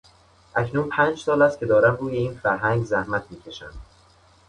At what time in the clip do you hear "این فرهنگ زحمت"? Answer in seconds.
2.17-3.23